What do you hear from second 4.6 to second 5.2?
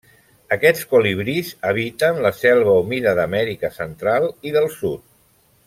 Sud.